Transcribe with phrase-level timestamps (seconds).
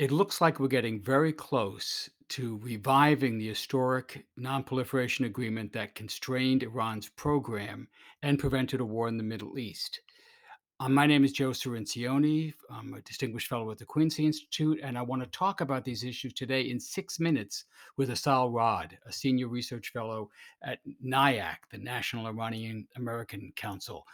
[0.00, 6.62] It looks like we're getting very close to reviving the historic non-proliferation agreement that constrained
[6.62, 7.86] Iran's program
[8.22, 10.00] and prevented a war in the Middle East.
[10.80, 12.54] Um, my name is Joe Cirincione.
[12.70, 16.02] I'm a distinguished fellow at the Quincy Institute, and I want to talk about these
[16.02, 17.66] issues today in six minutes
[17.98, 20.30] with Assal Rad, a senior research fellow
[20.64, 24.06] at NIAC, the National Iranian American Council.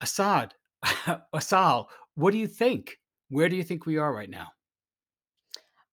[0.00, 0.54] Assad,
[1.34, 2.98] Assal, what do you think?
[3.28, 4.46] Where do you think we are right now?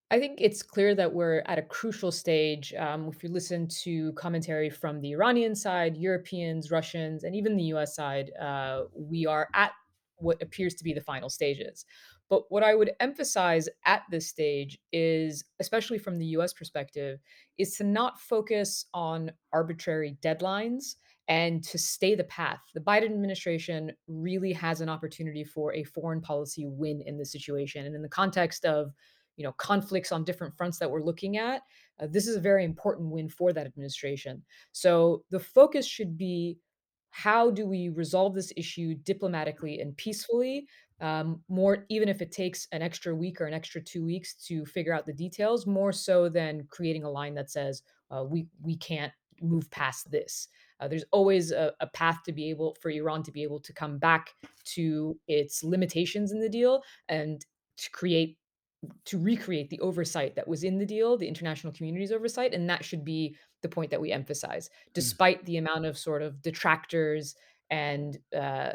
[0.10, 2.74] I think it's clear that we're at a crucial stage.
[2.76, 7.66] Um, if you listen to commentary from the Iranian side, Europeans, Russians, and even the
[7.76, 9.72] US side, uh, we are at
[10.20, 11.86] what appears to be the final stages.
[12.30, 17.20] But what I would emphasize at this stage is, especially from the US perspective,
[17.58, 20.96] is to not focus on arbitrary deadlines
[21.28, 22.62] and to stay the path.
[22.74, 27.86] The Biden administration really has an opportunity for a foreign policy win in this situation.
[27.86, 28.94] And in the context of
[29.38, 31.62] you know conflicts on different fronts that we're looking at
[32.00, 34.44] uh, this is a very important win for that administration.
[34.72, 36.58] So the focus should be
[37.10, 40.68] how do we resolve this issue diplomatically and peacefully
[41.00, 44.66] um, more even if it takes an extra week or an extra two weeks to
[44.66, 48.76] figure out the details more so than creating a line that says uh, we we
[48.76, 50.48] can't move past this.
[50.80, 53.74] Uh, there's always a, a path to be able for iran to be able to
[53.74, 54.32] come back
[54.64, 57.46] to its limitations in the deal and
[57.78, 58.38] to create
[59.06, 62.84] to recreate the oversight that was in the deal, the international community's oversight, and that
[62.86, 64.94] should be the point that we emphasize, Mm.
[64.94, 67.36] despite the amount of sort of detractors
[67.70, 68.72] and uh,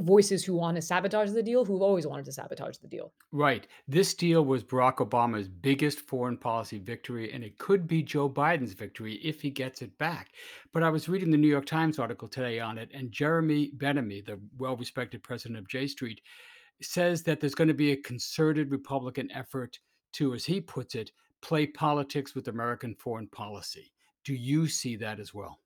[0.00, 3.12] voices who want to sabotage the deal, who've always wanted to sabotage the deal.
[3.30, 3.68] Right.
[3.86, 8.72] This deal was Barack Obama's biggest foreign policy victory, and it could be Joe Biden's
[8.72, 10.30] victory if he gets it back.
[10.72, 14.22] But I was reading the New York Times article today on it, and Jeremy Ben-Ami,
[14.22, 16.20] the well respected president of J Street,
[16.82, 19.78] says that there's going to be a concerted Republican effort
[20.14, 21.10] to, as he puts it,
[21.42, 23.92] play politics with American foreign policy.
[24.24, 25.60] Do you see that as well?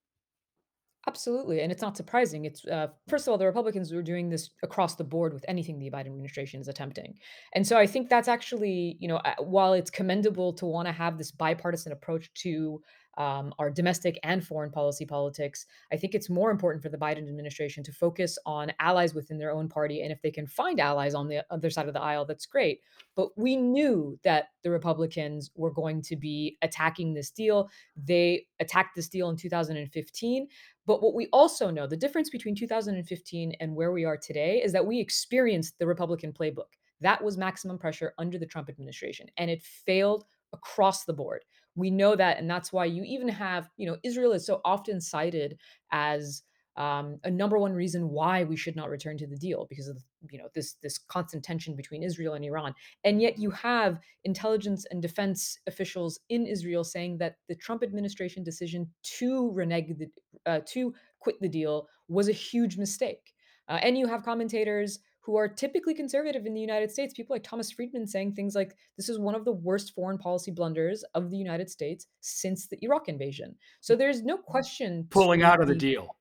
[1.07, 2.45] Absolutely, and it's not surprising.
[2.45, 5.79] It's uh, first of all, the Republicans were doing this across the board with anything
[5.79, 7.15] the Biden administration is attempting,
[7.55, 11.17] and so I think that's actually, you know, while it's commendable to want to have
[11.17, 12.83] this bipartisan approach to
[13.19, 17.29] um, our domestic and foreign policy politics, I think it's more important for the Biden
[17.29, 21.15] administration to focus on allies within their own party, and if they can find allies
[21.15, 22.81] on the other side of the aisle, that's great.
[23.15, 27.69] But we knew that the Republicans were going to be attacking this deal.
[27.97, 30.49] They attacked this deal in 2015
[30.89, 34.73] but what we also know, the difference between 2015 and where we are today is
[34.73, 36.79] that we experienced the Republican playbook.
[37.03, 40.25] That was maximum pressure under the Trump administration, and it failed
[40.55, 41.45] across the board.
[41.79, 45.01] We know that, and that's why you even have, you know, Israel is so often
[45.01, 45.59] cited
[45.93, 46.43] as
[46.79, 49.99] um, a number one reason why we should not return to the deal because of
[50.31, 52.73] you know this this constant tension between Israel and Iran,
[53.03, 58.45] and yet you have intelligence and defense officials in Israel saying that the Trump administration
[58.45, 60.09] decision to renege the
[60.47, 63.35] uh, to quit the deal was a huge mistake.
[63.69, 67.43] Uh, and you have commentators who are typically conservative in the United States, people like
[67.43, 71.31] Thomas Friedman saying things like, this is one of the worst foreign policy blunders of
[71.31, 73.55] the United States since the Iraq invasion.
[73.83, 76.17] So there's no question Pulling out of the the deal.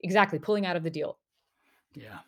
[0.00, 1.18] exactly pulling out of the deal.
[1.94, 2.20] Yeah.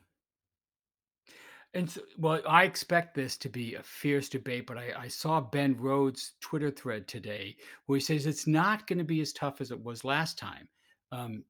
[1.73, 5.41] And so, well, I expect this to be a fierce debate, but I, I saw
[5.41, 9.63] Ben Rhodes' Twitter thread today where he says it's not going to be as tough
[9.63, 10.69] as it was last time.
[11.13, 11.45] Um,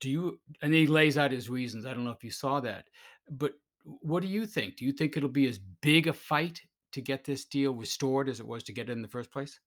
[0.00, 0.40] do you?
[0.62, 1.86] And he lays out his reasons.
[1.86, 2.88] I don't know if you saw that,
[3.32, 3.54] but
[3.84, 4.76] what do you think?
[4.78, 6.62] Do you think it'll be as big a fight
[6.92, 9.60] to get this deal restored as it was to get it in the first place?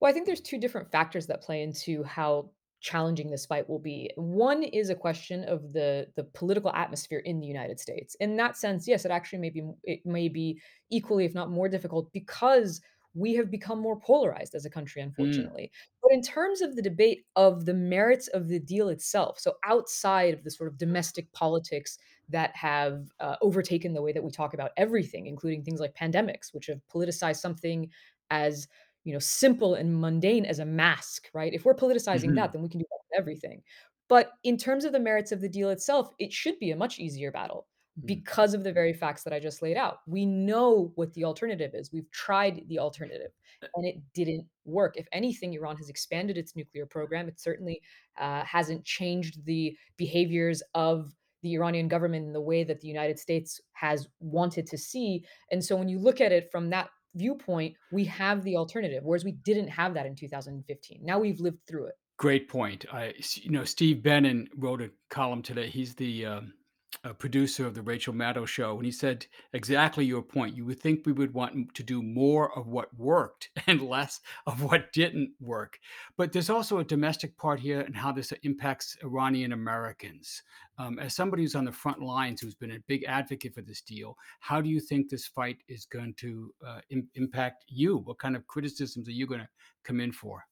[0.00, 3.78] Well, I think there's 2 different factors that play into how challenging this fight will
[3.78, 4.10] be.
[4.16, 8.14] One is a question of the the political atmosphere in the United States.
[8.16, 11.68] In that sense, yes, it actually may be it may be equally, if not more
[11.68, 12.80] difficult because
[13.14, 15.70] we have become more polarized as a country, Mm, unfortunately.
[16.04, 20.34] But in terms of the debate of the merits of the deal itself, so outside
[20.34, 21.98] of the sort of domestic politics
[22.28, 26.52] that have, uh, overtaken the way that we talk about everything, including things like pandemics,
[26.54, 27.90] which have politicized something
[28.30, 28.68] as
[29.04, 31.52] you know, simple and mundane as a mask, right?
[31.52, 33.62] If we're politicizing that, mhm, then we can do that with everything.
[34.08, 36.98] But in terms of the merits of the deal itself, it should be a much
[36.98, 37.68] easier battle.
[38.04, 39.98] Because of the very facts that I just laid out.
[40.06, 41.92] We know what the alternative is.
[41.92, 43.30] We've tried the alternative
[43.74, 44.96] and it didn't work.
[44.96, 47.28] If anything, Iran has expanded its nuclear program.
[47.28, 47.80] It certainly
[48.18, 51.12] uh, hasn't changed the behaviors of
[51.42, 55.24] the Iranian government in the way that the United States has wanted to see.
[55.50, 59.24] And so when you look at it from that viewpoint, we have the alternative, whereas
[59.24, 61.00] we didn't have that in 2015.
[61.02, 61.94] Now we've lived through it.
[62.16, 62.86] Great point.
[62.92, 65.68] I, you know, Steve Benen wrote a column today.
[65.68, 66.54] He's the um,
[67.02, 70.56] a producer of the Rachel Maddow show, and he said exactly your point.
[70.56, 74.62] You would think we would want to do more of what worked and less of
[74.62, 75.78] what didn't work.
[76.16, 80.42] But there's also a domestic part here and how this impacts Iranian Americans.
[80.78, 83.80] Um, as somebody who's on the front lines, who's been a big advocate for this
[83.80, 87.98] deal, how do you think this fight is going to uh, im- impact you?
[87.98, 89.48] What kind of criticisms are you going to
[89.84, 90.44] come in for?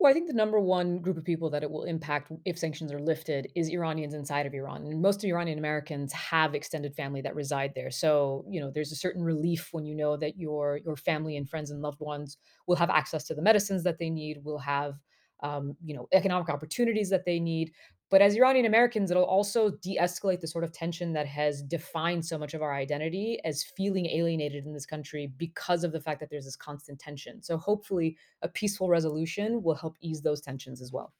[0.00, 2.92] Well, I think the number one group of people that it will impact if sanctions
[2.92, 4.86] are lifted is Iranians inside of Iran.
[4.86, 7.90] And most of Iranian Americans have extended family that reside there.
[7.90, 11.48] So, you know, there's a certain relief when you know that your your family and
[11.50, 12.36] friends and loved ones
[12.68, 15.00] will have access to the medicines that they need, will have
[15.40, 17.72] um, you know, economic opportunities that they need.
[18.10, 22.38] But as Iranian Americans, it'll also de-escalate the sort of tension that has defined so
[22.38, 26.30] much of our identity as feeling alienated in this country because of the fact that
[26.30, 27.42] there's this constant tension.
[27.42, 31.12] So hopefully a peaceful resolution will help ease those tensions as well.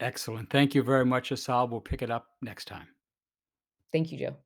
[0.00, 0.50] Excellent.
[0.50, 1.68] Thank you very much, Assal.
[1.68, 2.88] We'll pick it up next time.
[3.92, 4.36] Thank you, Joe.